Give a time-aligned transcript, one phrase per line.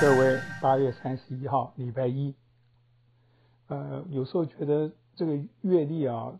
[0.00, 2.34] 各位，八月三十一号，礼拜一。
[3.68, 6.38] 呃，有时候觉得这个月历啊，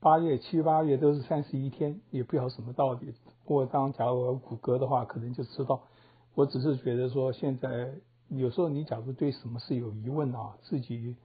[0.00, 3.12] 八月、七八月都是三十一天，也不晓什么道理。
[3.44, 5.82] 不过，当假如我谷歌的话，可能就知道。
[6.34, 7.92] 我只是觉得说，现在
[8.28, 11.16] 有时候你假如对什么事有疑问啊，自己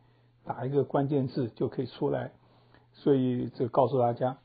[0.44, 2.34] 打一个关键字就可以出来。
[2.94, 4.38] 所以，这告诉大家，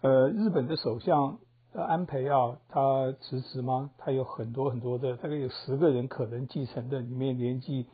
[0.00, 1.38] 呃，日本的首相。
[1.82, 3.90] 安培啊，他辞职吗？
[3.98, 7.86] 他有很多很多的，大概有十个人可能继承的，里面年纪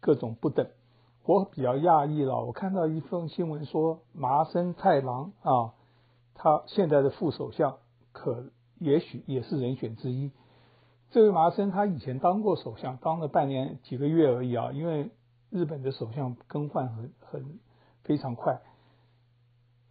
[0.00, 0.66] 各种不等。
[1.24, 5.74] 我比较讶异了，我看到一份新闻说，麻生太郎啊，
[6.34, 7.76] 他现在的副首相
[8.12, 8.46] 可
[8.78, 10.30] 也许也是人选之一。
[11.10, 15.10] 这位麻生他以前当过首相，当了半年几个月而已啊，因为
[15.50, 17.58] 日本的首相更换很很
[18.04, 18.62] 非常快。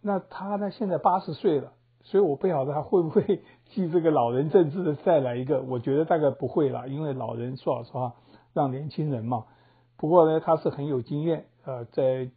[0.00, 1.72] 那他呢，现在八十岁了。
[2.02, 8.14] 所以我不晓得他会不会继这个老人政治的再来一个， 我觉得大概不会了，因为老人说老实话
[8.54, 9.44] 让年轻人嘛。
[9.98, 12.30] 不过呢，他是很有经验，呃，在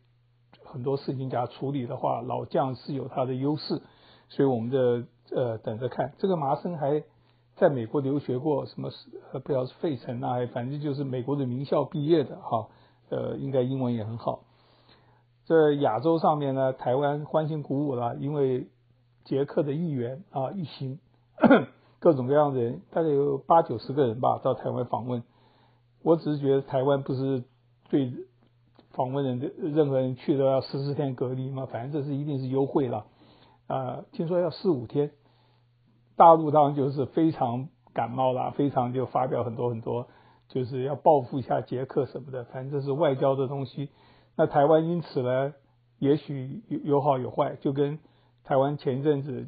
[0.65, 3.81] 很多事情给他处理的话，老将是有他的优势，
[4.29, 6.13] 所以我们的呃等着看。
[6.17, 7.03] 这个麻生还
[7.55, 8.89] 在美国留学过，什么
[9.31, 12.67] 呃不知道是费城啊，反正就是美国的名校毕业的哈，
[13.09, 14.41] 呃，应该英文也很好。
[15.45, 18.67] 在亚洲上面呢，台湾欢欣鼓舞了，因为。
[19.23, 20.99] 捷克的议员啊，一行
[21.99, 25.23] 各种各样的人，大概有八九十个人吧，到台湾访问。
[26.03, 27.43] 我只是觉得台湾不是
[27.89, 28.11] 对
[28.93, 31.67] 访问人的任何人去都要十四天隔离吗？
[31.71, 33.05] 反正这是一定是优惠了
[33.67, 35.11] 啊，听说要四五天。
[36.15, 40.07] 大陆当然就是非常感冒了，非常就发表很多很多，
[40.47, 43.89] 就是要报复一下捷克什么的，反正这是外交的东西。
[44.35, 45.53] 那台湾因此呢，
[45.99, 47.99] 也许有有好有坏，就跟。
[48.43, 49.47] 台湾前一阵子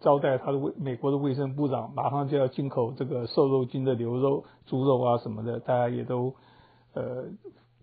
[0.00, 6.34] 招待他的卫美国的卫生部长，马上就要进口这个瘦肉精的牛肉、猪肉啊什么的，大家也都
[6.94, 7.26] 呃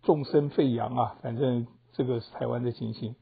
[0.04, 1.16] 众声沸扬啊。
[1.22, 3.16] 反正这个是台湾的情形。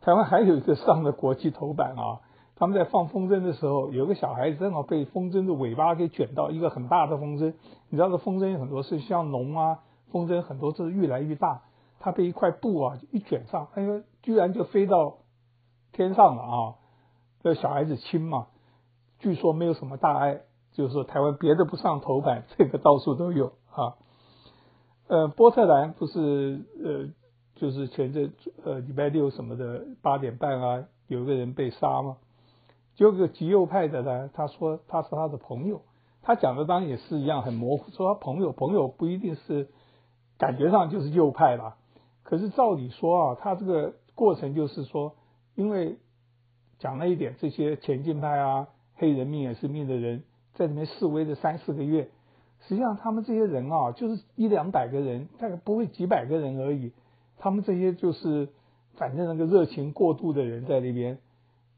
[0.00, 2.20] 台湾还有一个上了国际头版啊，
[2.54, 7.54] 他们在放风筝的时候，有个小孩子正好被风筝的尾巴给卷到一个很大的风筝。
[7.90, 9.80] 你知道这风筝有很多是像龙啊，
[10.10, 11.62] 风筝很多是越来越大，
[11.98, 15.18] 它被一块布啊一卷上，哎呦，居然就飞到。
[15.96, 16.74] 天上了啊！
[17.42, 18.48] 这小孩子亲嘛，
[19.18, 20.42] 据说没有什么大碍，
[20.72, 23.96] 就是台湾别的不上头版， 这个到处都有啊。
[25.08, 27.08] 呃，波特兰不是呃，
[27.54, 32.18] 就是前阵呃礼拜六什么的八点半啊，有个人被杀吗？
[32.94, 35.80] 就个极右派的呢，他说他是他的朋友，
[36.20, 39.70] 他讲的当然也是一样很模糊，说他朋友朋友不一定是
[40.36, 41.78] 感觉上就是右派吧。
[42.22, 45.14] 可是照理说啊，他这个过程就是说。
[45.56, 45.96] 因为
[46.78, 50.22] 讲了一点，这些前进派啊、黑人命也是命的人，
[50.54, 52.10] 在里面示威了三四个月，
[52.60, 56.92] 实际上他们这些人啊，就是一两百个人，大概不会几百个人而已。
[57.38, 58.48] 他们这些就是
[58.96, 61.18] 反正那个热情过度的人在那边，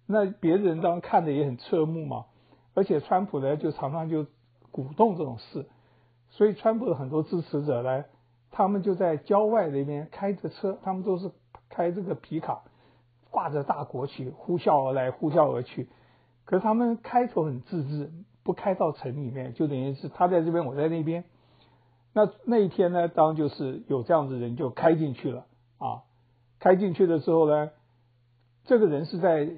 [0.06, 2.26] 那别人当然看的也很侧目嘛。
[2.74, 4.26] 而且川普呢，就常常就
[4.70, 5.66] 鼓动这种事，
[6.30, 8.04] 所以川普的很多支持者呢，
[8.50, 11.30] 他们就在郊外那边开着车，他们都是
[11.68, 12.62] 开这个皮卡。
[13.30, 15.88] 挂着大国旗，呼啸而来，呼啸而去。
[16.44, 18.10] 可是他们开头很自制，
[18.42, 21.24] 不开到城里面，就等于是他在这边，我在那边。
[22.14, 25.46] 那那一天呢，当就是有这样子人就开进去了
[25.78, 26.02] 啊。
[26.58, 27.70] 开进去的时候呢，
[28.64, 29.48] 这个人是在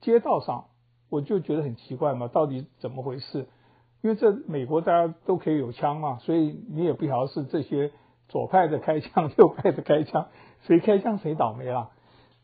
[0.00, 0.66] 街道上，
[1.08, 3.48] 我就觉得很奇怪嘛，到底怎么回事？
[4.02, 7.90] 因为这美国大家都可以有枪嘛，所以你也不晓得是这些
[8.28, 10.28] 左派的开枪，右派的开枪，
[10.62, 11.90] 谁开枪谁倒霉了。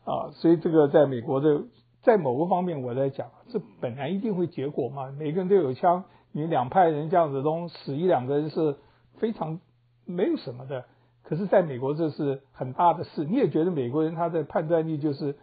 [0.05, 1.63] 啊所以这个在美国的，
[2.03, 8.77] 在某个方面我在讲，这本来一定会结果嘛，每个人都有枪，你两派人这样子都死一两个人是
[9.17, 9.59] 非常
[10.05, 10.85] 没有什么的。
[11.23, 15.35] 可是在美国这是很大的事，你也觉得美国人他的判断力就是，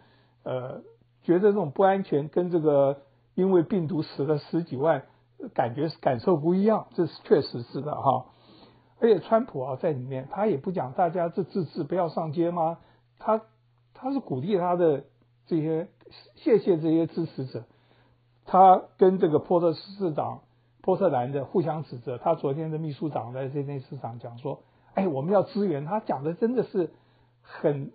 [0.43, 0.81] 呃，
[1.23, 3.01] 觉得这种不安全跟这个
[3.35, 5.03] 因为病毒死了十几万，
[5.53, 8.27] 感觉感受不一样，这是确实是的哈。
[9.01, 12.77] 而且川普啊在里面，他也不讲大家这自治不要上街吗？
[13.19, 13.41] 他。
[14.03, 15.05] 他是鼓励他的
[15.47, 15.87] 这些，
[16.35, 17.63] 谢谢这些支持者。
[18.45, 20.41] 他跟这个波特市长
[20.81, 22.17] 波特兰的互相指责。
[22.17, 24.59] 他昨天的秘书长在这边市场讲说
[24.93, 26.91] ：“哎，我们要支援。”他讲的真的是
[27.41, 27.93] 很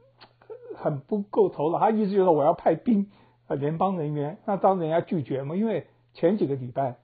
[0.75, 1.79] 很不够头脑。
[1.79, 3.11] 他意思就是说我要派兵
[3.47, 5.55] 呃联邦人员，那当然要拒绝嘛。
[5.55, 6.97] 因为前几个礼拜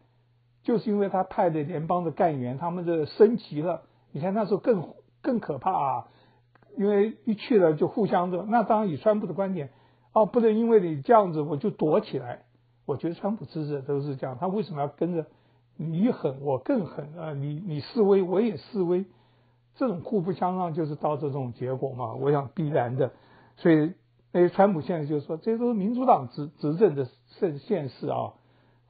[0.62, 6.09] 就是因为他派的联邦的干员他们的升级了，你看那时候更更可怕啊。
[6.76, 9.71] 因为一去了就互相的，那当然以川普的观点，
[10.12, 12.43] 哦，不能因为你这样子我就躲起来。
[12.87, 15.26] 我觉得川普支持者都是这样，他为什么要跟着
[15.76, 19.06] 你狠我更狠啊，你你示威我也示威，
[19.76, 23.12] 这种互不相让就是到这种结果嘛，我想必然的。
[23.56, 23.94] 所以
[24.32, 28.35] 那些川普现在就说，这些都是民主党执执政的现现实啊。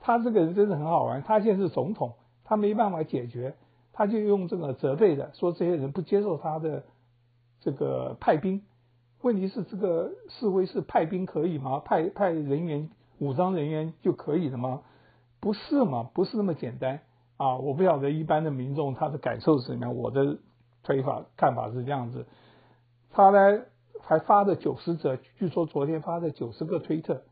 [0.01, 2.15] 他这个人真的很好玩，他现在是总统，
[2.45, 3.55] 他没办法解决，
[3.93, 6.83] 他就用这个责备的说这些人不接受他的
[7.65, 8.63] 这个派兵。
[9.23, 11.79] 问题是这个示威是派兵可以吗？
[11.79, 14.83] 派派人员武装人员就可以了吗？
[15.41, 16.11] 不是嘛？
[16.13, 17.01] 不是那么简单
[17.39, 17.57] 啊！
[17.57, 19.97] 我不晓得一般的民众他的感受是怎么样。
[19.97, 20.39] 我的
[20.83, 22.27] 推法看法是这样子，
[23.11, 23.63] 他呢
[24.03, 27.23] 还发了九十则，据说昨天发的九十个推特，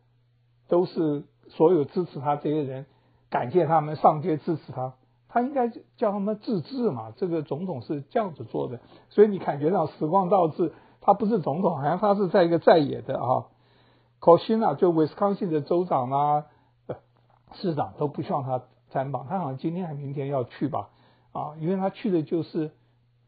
[0.69, 2.87] 都是所有支持他这些人，
[3.29, 4.95] 感谢他们上街支持他。
[5.33, 7.15] 他应该叫他们自治嘛？
[7.17, 10.73] 这个总统是这样子做的，所以你感觉到时光倒置。
[11.01, 13.47] 他不是总统，好像他是在一个在野的啊。
[14.21, 16.45] 可惜呢，就威斯康星的州长啊、
[17.55, 19.27] 市长都不希望他参访。
[19.27, 20.91] 他好像今天还明天要去吧？
[21.33, 22.71] 啊，因为他去的就是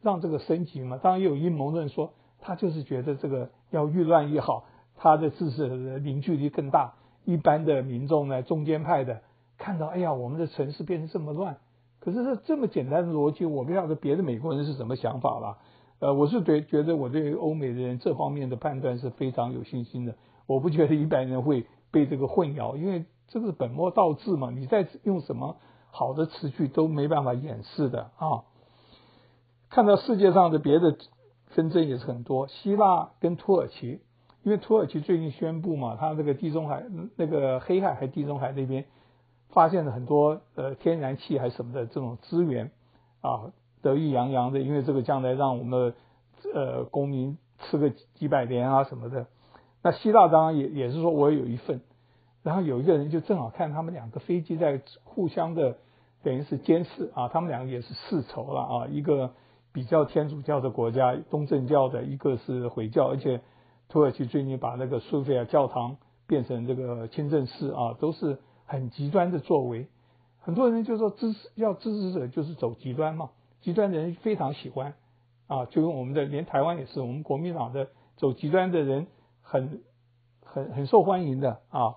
[0.03, 0.99] 让这个升级嘛。
[1.03, 4.67] 当然也有阴谋论说，他就是觉得这个要越乱越好，
[4.99, 6.93] 他的支持的凝聚力更大。
[7.25, 9.23] 一般的民众呢，中间派的
[9.59, 11.57] 看到，哎呀，我们的城市变成这么乱。
[12.05, 15.56] 可是这这么简单的逻辑，我不晓得别的美国人是什么想法了。
[16.01, 20.15] 呃，我是对觉得我对欧美的人这方面的判断是非常有信心的。
[20.47, 24.51] 我不觉得一般人会被这个混淆，因为这个是本末倒置嘛。
[24.51, 25.56] 你再用什么
[25.91, 28.45] 好的词句都没办法掩饰的啊。
[29.71, 30.99] 看到世界上的别的
[31.47, 34.00] 纷争也是很多，希腊跟土耳其，
[34.43, 36.85] 因为土耳其最近宣布嘛，它这个地中海
[37.17, 38.85] 那个黑海还地中海那边
[39.55, 42.71] 发现了很多呃天然气还是什么的这种资源
[43.23, 43.53] 啊。
[43.83, 45.95] 得意洋洋的，因为这个将来让我们的
[46.55, 49.27] 呃公民吃个几百年啊什么的。
[49.83, 51.83] 那希腊当然也也是说我有一份，
[52.43, 55.77] 然后有一个人就正好看他们两个飞机在互相的
[56.23, 59.33] 等于是监视啊，他们两个也是世仇了啊，一个
[59.75, 63.43] 比较天主教的国家东正教的，一个是回教，而且
[63.91, 69.88] 土耳其最近把那个苏菲亚教堂变成这个清真寺啊，都是很极端的作为。
[70.40, 73.31] 很多人就说支持要支持者就是走极端嘛。
[73.62, 74.94] 极端的人非常喜欢，
[75.46, 79.06] 啊，就跟我们的连台湾也是，我们国民党的走极端的人
[79.40, 79.81] 很
[80.44, 81.96] 很很受欢迎的啊。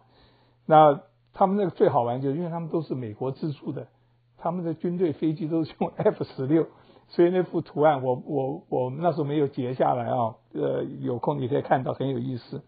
[0.66, 1.02] 那
[1.34, 3.90] 他们那个最好玩，就是因为他们都是美国资助的，
[4.38, 6.68] 他们的军队飞机都是用 F 十六，
[7.10, 12.64] 所以那幅图案我我我那时候没有截下来啊，呃，有空你可以看到，很有意思。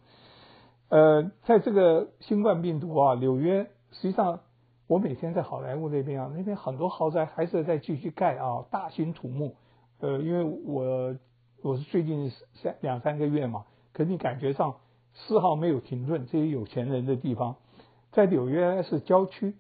[0.89, 4.39] 呃，在这个新冠病毒啊，纽约实际上。
[4.87, 9.55] 我每天在好莱坞那边啊，那边很多豪宅还是在继续盖啊，大兴土木。
[9.99, 11.15] 呃，因为我
[11.61, 14.77] 我是最近三两三个月嘛，可是你感觉上
[15.13, 16.25] 丝毫没有停顿。
[16.25, 17.57] 这些有钱人的地方，
[18.13, 19.53] 在纽约是郊区，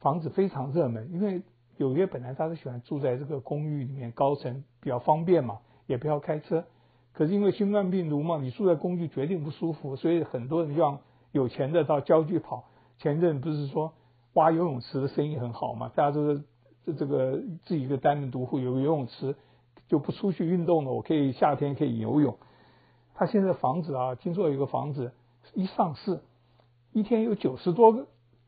[0.00, 1.12] 房子非常热门。
[1.12, 1.42] 因为
[1.76, 6.64] 纽约本来他是喜欢住在这个公寓里面，高层比较方便嘛，也不要开车。
[7.12, 10.98] 可是因为新冠病毒嘛，你住在公寓绝对不舒服，所以很多人就让
[11.30, 12.64] 有钱的到郊区跑。
[13.00, 13.92] 前阵不是说。
[14.34, 16.44] 挖游泳池的生意很好嘛，大家都是
[16.86, 17.32] 这这个
[17.64, 19.34] 自己一个单人独户有个游泳池，
[19.88, 20.92] 就不出去运动了。
[20.92, 22.38] 我可以夏天可以游泳。
[23.16, 25.12] 他现在房子啊，听说有个房子
[25.52, 26.20] 一上市，
[26.92, 28.06] 一天有九十多个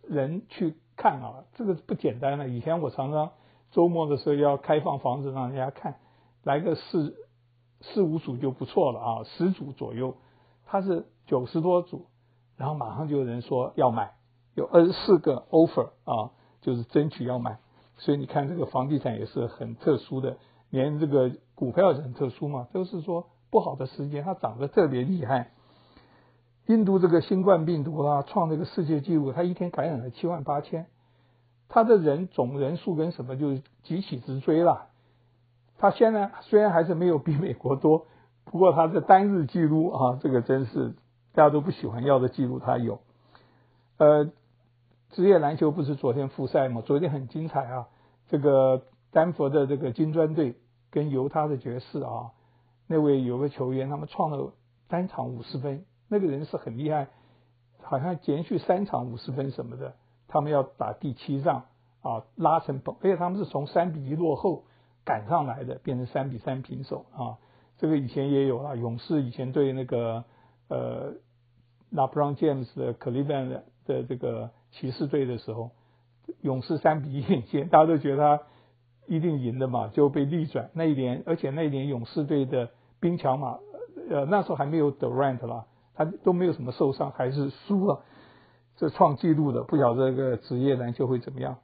[0.08, 2.48] 人去看啊，这个不简单了。
[2.48, 3.32] 以前我常常
[3.72, 5.96] 周末的时候要开放房子让人家看，
[6.44, 7.16] 来个四
[7.80, 10.14] 四五组就不错了啊，十组左右。
[10.64, 12.06] 他是九十多组，
[12.56, 14.14] 然后马上就有人说要买。
[14.54, 16.30] 有二十四个 offer 啊，
[16.60, 17.58] 就是争取要买，
[17.96, 20.36] 所以你看这个房地产也是很特殊的，
[20.68, 25.52] 连这个股票也很特殊嘛，都是说不好的时间它涨得特别厉害。
[26.66, 30.86] 印度这个新冠病毒啊，创这个世界纪录，它一天感染了七万八千，
[31.68, 34.88] 它的人总人数跟什么就是急起直追了。
[35.78, 38.06] 它现在虽然还是没有比美国多，
[38.44, 40.94] 不过它的单日记录啊，这个真是
[41.32, 43.00] 大家都不喜欢要的记录，它有，
[43.96, 44.30] 呃。
[45.12, 46.80] 职业篮球不是昨天复赛吗？
[46.80, 47.88] 昨天很精彩啊！
[48.28, 50.56] 这个丹佛的这个金砖队
[50.90, 52.32] 跟犹他的爵士啊，
[52.86, 54.54] 那位有个球员，他们创了
[54.88, 57.08] 单场五十分，那个人是很厉害，
[57.82, 59.94] 好像连续三场五十分什么的。
[60.28, 61.66] 他们要打第七仗
[62.00, 64.64] 啊，拉成本，而且他们是从三比一落后
[65.04, 67.36] 赶上来的，变成三比三平手啊。
[67.76, 70.24] 这个以前也有啊，勇士以前对那个
[70.68, 71.12] 呃
[71.92, 74.50] ，LeBron James 的 Cleveland 的这个。
[74.74, 75.72] 骑士队的时候，
[76.40, 78.44] 勇士三比一领先， 大家都觉得他
[79.06, 80.70] 一定赢的嘛，就被逆转。
[80.72, 83.58] 那一年，而且那一年勇士队的兵强马，
[84.08, 88.02] 呃，那时候还没有 Durant 啦，他都没有什么受伤，还是输了，
[88.76, 89.62] 这创纪录的。
[89.64, 91.58] 不晓得这个职业篮球会怎么样？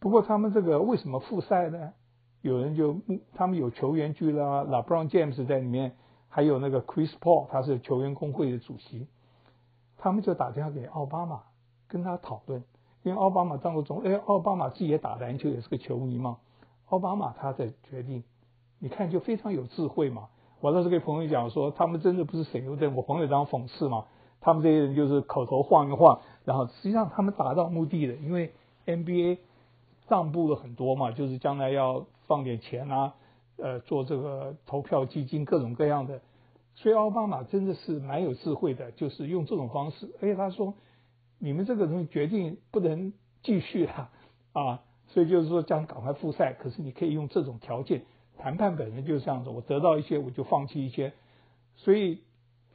[0.00, 1.92] 不过他们这个为什么复赛呢？
[2.40, 2.96] 有人就
[3.34, 5.96] 他们有球员俱乐部，LeBron James 在里面，
[6.30, 9.06] 还有那个 Chris Paul，他是球员工会的主席，
[9.98, 11.42] 他们就打电话给奥巴马，
[11.94, 12.64] 跟他讨论，
[13.04, 16.38] 因为奥巴马当过总，哎，奥巴马自己也打篮球，也是个球迷嘛。
[16.88, 18.24] 奥巴马他在决定，
[18.80, 20.26] 你看就非常有智慧嘛。
[20.60, 24.06] 我当时给朋友讲说，他们真的不是省油灯，我朋友当讽刺嘛。
[24.40, 28.52] 他们这些人就是口头晃一晃，然后实际上他们达到目的的，因为
[28.86, 29.38] NBA
[30.08, 33.14] 让步了很多嘛，就是将来要放点钱啊，
[33.56, 36.20] 呃，做这个投票基金各种各样的。
[36.74, 40.12] 所以奥巴马真的是蛮有智慧的，就是用这种方式。
[40.20, 40.74] 而且他说，
[41.44, 44.10] 你们这个东西决定不能继续了
[44.52, 46.54] 啊，所以就是说这样赶快复赛。
[46.54, 48.02] 可是你可以用这种条件，
[48.38, 51.12] 谈判本身就是这样子，我得到一些我就放弃一些，
[51.76, 52.22] 所以。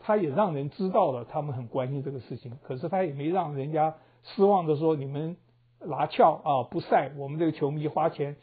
[0.01, 2.57] 他也让人知道了，他们很关心这个事情。
[2.63, 5.35] 可是他也没让人家失望的说：“你们
[5.81, 8.37] 拿翘啊，不赛，我们这个球迷花钱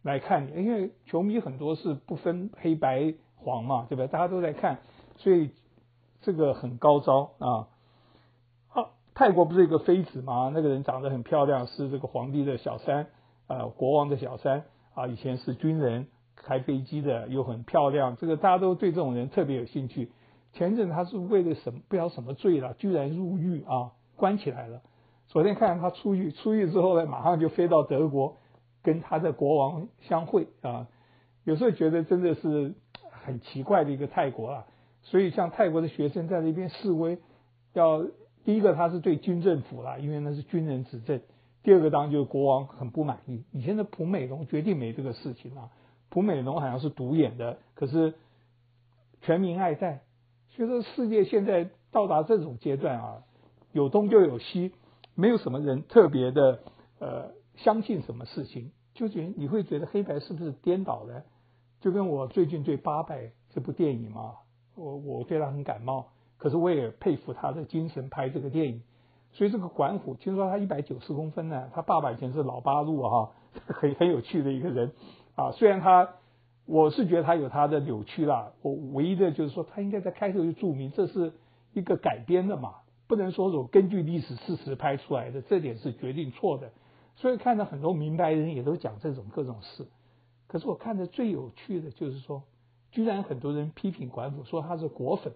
[0.00, 4.06] 来看你，因为球迷很多是不分黑白黄嘛，对吧？
[4.06, 4.78] 大家都在看，
[5.18, 5.50] 所以
[6.22, 7.68] 这个很高招啊。
[9.14, 10.50] 泰国不是一个妃子吗？
[10.52, 13.06] 那个人长得很漂亮，是这个皇帝的小三
[13.46, 18.16] 啊，国王的小三啊，以前是军人，开飞机的，又很漂亮。
[18.16, 20.10] 这个大家都对这种人特别有兴趣。”
[20.54, 24.82] 前阵他是为了什么不知道什么罪了，居然入狱啊，关起来了。
[25.26, 28.36] 昨天看他出狱，出狱之后呢，马上就飞到德国，
[28.82, 30.86] 跟他的国王相会啊。
[31.42, 32.74] 有时候觉得真的是
[33.10, 34.66] 很奇怪的一个泰国啊。
[35.02, 37.18] 所以像泰国的学生在那边示威，
[37.72, 38.04] 要
[38.44, 41.18] 第一个他是对军政府啦，因为那是军人执政；
[41.62, 43.44] 第二个当然就是国王很不满意。
[43.52, 45.70] 以前的蒲美龙决定没这个事情啊，
[46.10, 48.14] 蒲美龙好像是独眼的，可是
[49.22, 50.02] 全民爱戴。
[50.50, 53.22] 所以说世界现在到达这种阶段啊，
[53.72, 54.72] 有东就有西，
[55.14, 56.60] 没有什么人特别的
[57.00, 61.24] 呃相信什么事情，就觉得你会觉得黑白是不是颠倒的？
[61.80, 64.36] 就跟我最近对《八佰》这部电影嘛，
[64.76, 68.82] 我我对他很感冒，可是我也佩服他的精神拍这个电影。
[69.32, 73.32] 所以这个管虎听说他一百九十公分呢，他爸爸以前是老八路哈，
[73.66, 74.92] 很很有趣的一个人
[75.36, 76.08] 啊，虽然他。
[76.66, 81.34] 我是觉得他有他的扭曲啦，我唯一的就是说，他应该在开头就注明这是
[81.74, 82.76] 一个改编的嘛，
[83.06, 86.70] 不能说是我根据历史事实拍出来的，这点是决定错的。
[87.16, 89.86] 所以看到很多明白人也都讲这种各种事，
[90.46, 92.44] 可是我看的最有趣的就是说，
[92.92, 95.34] 居然很多人批评管虎说他是果粉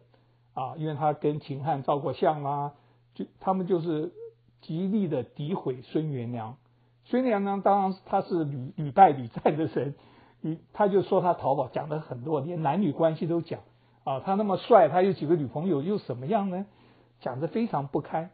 [0.58, 2.72] 啊，因为他跟秦汉照过相啊，
[3.14, 4.12] 就他们就是
[4.60, 6.56] 极力的诋毁孙元良。
[7.04, 9.94] 孙元良当然他是屡屡败屡战的人。
[10.40, 13.60] 你他就说他淘宝讲的很多，连男女关系都讲
[14.04, 16.66] 啊，他那么帅，他有几个女朋友又怎么样呢？
[17.20, 18.30] 讲的非常不堪。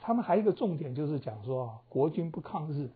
[0.00, 2.90] 他们还有一个重点就是讲说国军不抗日，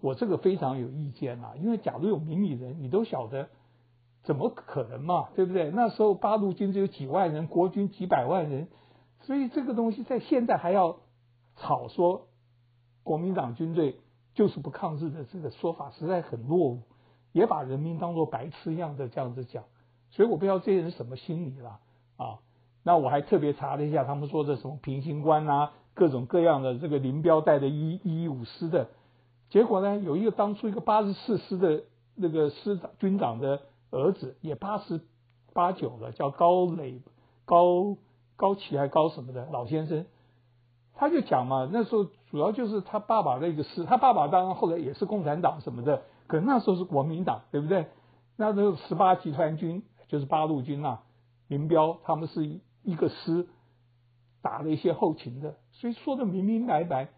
[0.00, 3.48] 我这个非常有意见啊，因为假如有明理人，你都晓得
[4.22, 5.70] 怎么可能嘛，对不对？
[5.70, 8.68] 那时候八路军只有几万人，国军几百万人，
[9.20, 10.98] 所以这个东西在现在还要
[11.56, 12.28] 吵说
[13.02, 13.96] 国民党军队
[14.34, 16.82] 就是不抗日的这个说法，实在很落伍。
[17.32, 19.62] 也把人民当作白痴一样的这样子讲，
[20.10, 21.78] 所以我不知道这些人什么心理了
[22.16, 22.40] 啊。
[22.82, 28.88] 那我还特别查了一下，他们说的什么平型关啊，各种各样的这个林彪带的一一五师的，
[29.48, 31.84] 结果呢，有一个当初一个八十四师的
[32.16, 35.00] 那个师长军长的儿子也八十
[35.52, 37.02] 八九了，叫高磊
[37.44, 37.96] 高
[38.36, 40.06] 高奇还高什么的老先生，
[40.94, 46.02] 他就讲嘛，那时候主要就是他爸爸那个师，他爸爸当然后来也是共产党什么的。
[46.26, 47.86] 可那时候是国民党，对不对？
[48.36, 51.02] 那时候十八集团军就是八路军啊，
[51.48, 53.48] 林彪他们是一个师
[54.40, 57.08] 打了一些后勤的，所以说的明明白白。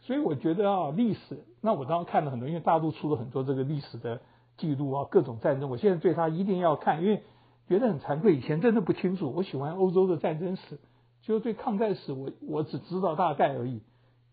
[0.00, 4.20] 所以我觉得啊，历史，那我当时看了很多，因为大陆出了很多这个历史的
[4.56, 7.22] 记录啊，各种战争，我现在对他一定要看，因为
[7.68, 9.32] 觉得很惭愧，以前真的不清楚。
[9.32, 10.80] 我喜欢欧洲的战争史，
[11.22, 13.82] 就对抗战史我我只知道大概而已。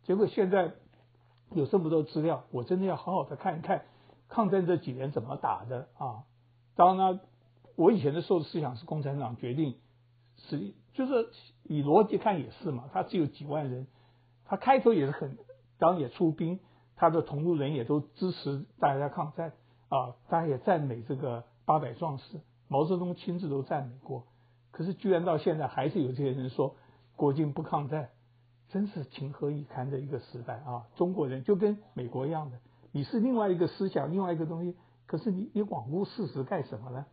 [0.04, 0.74] 结果现在
[1.52, 3.84] 有这么多资料，我真的要好好的看一看。
[4.28, 6.24] 抗战这几年怎么打的啊？
[6.76, 7.20] 当然，
[7.76, 9.78] 我以前的受思想是共产党决定，
[10.36, 11.30] 是就是
[11.64, 12.86] 以逻辑看也是嘛。
[12.94, 13.88] 他只有几万人，
[14.46, 15.38] 他开头也是很，
[15.80, 16.60] 当然也出兵，
[16.96, 19.54] 他的同路人也都支持大家抗战
[19.90, 24.24] 啊，大家也赞美这个八百壮士，毛泽东亲自都赞美过。
[24.72, 26.76] 可是居然到现在还是有这些人说
[27.16, 28.10] 国军不抗战，
[28.70, 30.86] 真是情何以堪的一个时代啊！
[30.96, 32.60] 中国人就跟美国一样的。
[32.92, 34.78] 你是另外一个思想，另外一个东西，
[35.08, 37.06] 可是你你罔顾事实干什么呢？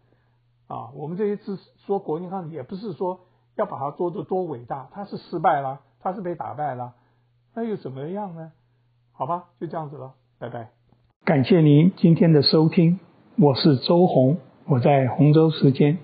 [0.68, 1.56] 啊，我们这些知
[1.86, 3.20] 说国军抗战也不是说
[3.54, 6.94] 要把它做得多伟大，它是失败了，它是被打败了，
[7.54, 8.52] 那又怎么样呢？
[9.12, 10.75] 好吧，就这样子了，拜拜。
[11.26, 13.00] 感谢您今天的收听，
[13.34, 15.98] 我是周红，我在洪州时间。